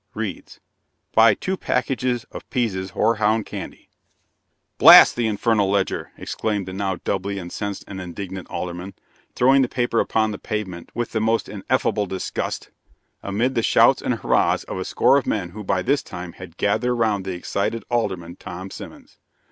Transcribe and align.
Reads: 0.15 0.59
"'Buy 1.13 1.35
two 1.35 1.55
packages 1.55 2.23
of 2.31 2.49
Pease's 2.49 2.89
hoarhound 2.93 3.45
candy.'" 3.45 3.87
"Blast 4.79 5.15
the 5.15 5.27
infernal 5.27 5.69
Ledger!" 5.69 6.11
exclaimed 6.17 6.67
the 6.67 6.73
now 6.73 6.95
doubly 7.03 7.37
incensed 7.37 7.83
and 7.87 8.01
indignant 8.01 8.47
Alderman, 8.49 8.95
throwing 9.35 9.61
the 9.61 9.67
paper 9.67 9.99
upon 9.99 10.31
the 10.31 10.39
pavement 10.39 10.89
with 10.95 11.11
the 11.11 11.21
most 11.21 11.47
ineffable 11.47 12.07
disgust, 12.07 12.71
amid 13.21 13.53
the 13.53 13.61
shouts 13.61 14.01
and 14.01 14.15
hurrahs 14.15 14.63
of 14.63 14.79
a 14.79 14.85
score 14.85 15.17
of 15.19 15.27
men 15.27 15.49
who 15.49 15.63
by 15.63 15.83
this 15.83 16.01
time 16.01 16.33
had 16.33 16.57
gathered 16.57 16.95
around 16.95 17.23
the 17.23 17.35
excited 17.35 17.83
Alderman 17.91 18.37
Tom 18.37 18.71
Simmons. 18.71 19.19